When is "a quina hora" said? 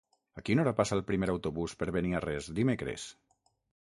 0.39-0.71